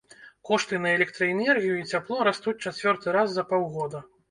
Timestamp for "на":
0.85-0.93